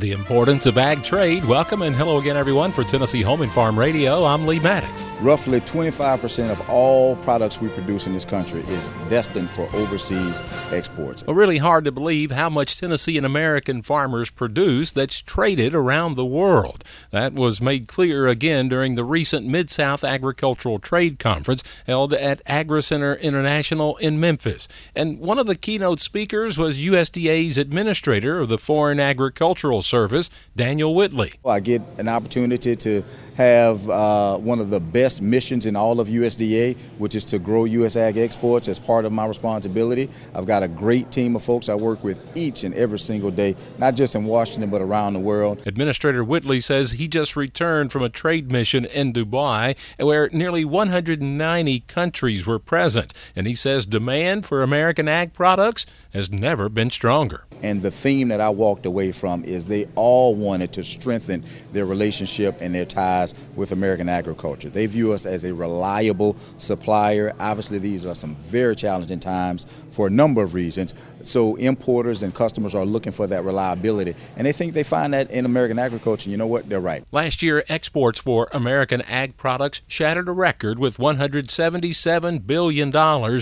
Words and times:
The 0.00 0.12
importance 0.12 0.64
of 0.64 0.78
ag 0.78 1.04
trade. 1.04 1.44
Welcome 1.44 1.82
and 1.82 1.94
hello 1.94 2.16
again, 2.16 2.34
everyone, 2.34 2.72
for 2.72 2.82
Tennessee 2.82 3.20
Home 3.20 3.42
and 3.42 3.52
Farm 3.52 3.78
Radio. 3.78 4.24
I'm 4.24 4.46
Lee 4.46 4.58
Maddox. 4.58 5.06
Roughly 5.20 5.60
25% 5.60 6.50
of 6.50 6.70
all 6.70 7.16
products 7.16 7.60
we 7.60 7.68
produce 7.68 8.06
in 8.06 8.14
this 8.14 8.24
country 8.24 8.62
is 8.62 8.94
destined 9.10 9.50
for 9.50 9.64
overseas 9.76 10.40
exports. 10.72 11.22
Well, 11.26 11.36
really 11.36 11.58
hard 11.58 11.84
to 11.84 11.92
believe 11.92 12.30
how 12.30 12.48
much 12.48 12.80
Tennessee 12.80 13.18
and 13.18 13.26
American 13.26 13.82
farmers 13.82 14.30
produce 14.30 14.90
that's 14.90 15.20
traded 15.20 15.74
around 15.74 16.14
the 16.14 16.24
world. 16.24 16.82
That 17.10 17.34
was 17.34 17.60
made 17.60 17.86
clear 17.86 18.26
again 18.26 18.70
during 18.70 18.94
the 18.94 19.04
recent 19.04 19.46
Mid 19.46 19.68
South 19.68 20.02
Agricultural 20.02 20.78
Trade 20.78 21.18
Conference 21.18 21.62
held 21.86 22.14
at 22.14 22.42
AgriCenter 22.46 23.20
International 23.20 23.98
in 23.98 24.18
Memphis. 24.18 24.66
And 24.94 25.20
one 25.20 25.38
of 25.38 25.46
the 25.46 25.56
keynote 25.56 26.00
speakers 26.00 26.56
was 26.56 26.78
USDA's 26.78 27.58
administrator 27.58 28.40
of 28.40 28.48
the 28.48 28.56
Foreign 28.56 28.98
Agricultural 28.98 29.82
Service, 29.90 30.30
Daniel 30.56 30.94
Whitley. 30.94 31.34
I 31.44 31.60
get 31.60 31.82
an 31.98 32.08
opportunity 32.08 32.76
to 32.76 33.02
have 33.34 33.88
uh, 33.90 34.38
one 34.38 34.60
of 34.60 34.70
the 34.70 34.80
best 34.80 35.20
missions 35.20 35.66
in 35.66 35.74
all 35.74 35.98
of 36.00 36.08
USDA, 36.08 36.78
which 36.98 37.14
is 37.14 37.24
to 37.26 37.38
grow 37.38 37.64
U.S. 37.64 37.96
ag 37.96 38.16
exports 38.16 38.68
as 38.68 38.78
part 38.78 39.04
of 39.04 39.12
my 39.12 39.26
responsibility. 39.26 40.08
I've 40.34 40.46
got 40.46 40.62
a 40.62 40.68
great 40.68 41.10
team 41.10 41.34
of 41.36 41.42
folks 41.42 41.68
I 41.68 41.74
work 41.74 42.04
with 42.04 42.18
each 42.36 42.62
and 42.64 42.74
every 42.74 42.98
single 42.98 43.30
day, 43.30 43.56
not 43.78 43.96
just 43.96 44.14
in 44.14 44.24
Washington, 44.24 44.70
but 44.70 44.80
around 44.80 45.14
the 45.14 45.20
world. 45.20 45.66
Administrator 45.66 46.22
Whitley 46.22 46.60
says 46.60 46.92
he 46.92 47.08
just 47.08 47.34
returned 47.34 47.90
from 47.90 48.02
a 48.02 48.08
trade 48.08 48.52
mission 48.52 48.84
in 48.84 49.12
Dubai 49.12 49.76
where 49.98 50.28
nearly 50.32 50.64
190 50.64 51.80
countries 51.80 52.46
were 52.46 52.58
present. 52.58 53.12
And 53.34 53.46
he 53.46 53.54
says 53.54 53.86
demand 53.86 54.46
for 54.46 54.62
American 54.62 55.08
ag 55.08 55.32
products 55.32 55.86
has 56.12 56.30
never 56.30 56.68
been 56.68 56.90
stronger. 56.90 57.46
And 57.62 57.82
the 57.82 57.90
theme 57.90 58.28
that 58.28 58.40
I 58.40 58.48
walked 58.50 58.86
away 58.86 59.12
from 59.12 59.44
is 59.44 59.66
they 59.66 59.86
all 59.94 60.34
wanted 60.34 60.72
to 60.74 60.84
strengthen 60.84 61.44
their 61.72 61.84
relationship 61.84 62.56
and 62.60 62.74
their 62.74 62.84
ties 62.84 63.34
with 63.56 63.72
American 63.72 64.08
agriculture. 64.08 64.68
They 64.68 64.86
view 64.86 65.12
us 65.12 65.26
as 65.26 65.44
a 65.44 65.52
reliable 65.52 66.36
supplier. 66.58 67.34
Obviously, 67.38 67.78
these 67.78 68.06
are 68.06 68.14
some 68.14 68.36
very 68.36 68.76
challenging 68.76 69.20
times 69.20 69.66
for 69.90 70.06
a 70.06 70.10
number 70.10 70.42
of 70.42 70.54
reasons. 70.54 70.94
So, 71.22 71.56
importers 71.56 72.22
and 72.22 72.34
customers 72.34 72.74
are 72.74 72.86
looking 72.86 73.12
for 73.12 73.26
that 73.26 73.44
reliability, 73.44 74.14
and 74.36 74.46
they 74.46 74.52
think 74.52 74.74
they 74.74 74.82
find 74.82 75.12
that 75.12 75.30
in 75.30 75.44
American 75.44 75.78
agriculture. 75.78 76.30
You 76.30 76.36
know 76.36 76.46
what? 76.46 76.68
They're 76.68 76.80
right. 76.80 77.04
Last 77.12 77.42
year, 77.42 77.64
exports 77.68 78.20
for 78.20 78.48
American 78.52 79.02
ag 79.02 79.36
products 79.36 79.82
shattered 79.86 80.28
a 80.28 80.32
record 80.32 80.78
with 80.78 80.96
$177 80.96 82.46
billion 82.46 82.96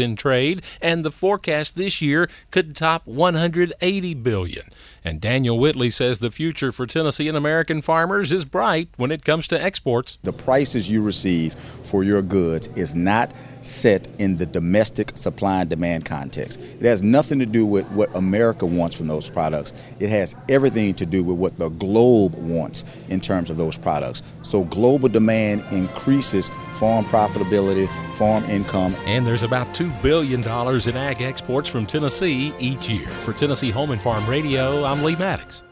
in 0.00 0.16
trade, 0.16 0.62
and 0.80 1.04
the 1.04 1.10
forecast 1.10 1.76
this 1.76 2.02
year 2.02 2.28
could 2.50 2.74
top 2.76 3.06
180 3.06 4.01
billion. 4.02 4.64
And 5.04 5.20
Daniel 5.20 5.58
Whitley 5.58 5.90
says 5.90 6.18
the 6.18 6.30
future 6.30 6.72
for 6.72 6.86
Tennessee 6.86 7.28
and 7.28 7.36
American 7.36 7.80
farmers 7.80 8.30
is 8.32 8.44
bright 8.44 8.88
when 8.96 9.10
it 9.10 9.24
comes 9.24 9.46
to 9.48 9.62
exports. 9.62 10.18
The 10.22 10.32
prices 10.32 10.90
you 10.90 11.02
receive 11.02 11.54
for 11.54 12.04
your 12.04 12.22
goods 12.22 12.68
is 12.74 12.94
not 12.94 13.32
set 13.62 14.08
in 14.18 14.36
the 14.36 14.46
domestic 14.46 15.16
supply 15.16 15.60
and 15.60 15.70
demand 15.70 16.04
context. 16.04 16.60
It 16.60 16.82
has 16.82 17.02
nothing 17.02 17.38
to 17.38 17.46
do 17.46 17.64
with 17.64 17.88
what 17.92 18.14
America 18.16 18.66
wants 18.66 18.96
from 18.96 19.06
those 19.06 19.30
products. 19.30 19.72
It 20.00 20.10
has 20.10 20.34
everything 20.48 20.94
to 20.94 21.06
do 21.06 21.24
with 21.24 21.36
what 21.36 21.56
the 21.56 21.68
globe 21.68 22.34
wants 22.34 22.84
in 23.08 23.20
terms 23.20 23.50
of 23.50 23.56
those 23.56 23.76
products. 23.76 24.22
So 24.42 24.64
global 24.64 25.08
demand 25.08 25.64
increases 25.70 26.50
farm 26.72 27.04
profitability, 27.04 27.88
farm 28.12 28.44
income. 28.44 28.94
And 29.06 29.26
there's 29.26 29.42
about 29.42 29.68
$2 29.74 30.02
billion 30.02 30.40
in 30.40 30.96
ag 30.96 31.22
exports 31.22 31.68
from 31.68 31.86
Tennessee 31.86 32.52
each 32.58 32.88
year. 32.88 33.08
For 33.08 33.32
Tennessee 33.32 33.70
Home 33.70 33.90
and 33.90 34.00
Farm 34.00 34.26
Radio, 34.28 34.84
I'm 34.84 35.02
Lee 35.02 35.16
Maddox. 35.16 35.62